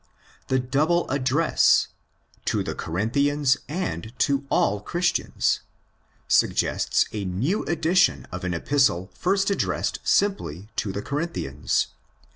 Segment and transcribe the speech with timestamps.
[0.47, 9.11] The double address—to the Corinthians and to all Christians—suggests a new edition of an Epistle
[9.13, 11.89] first addressed simply to the Corinthians.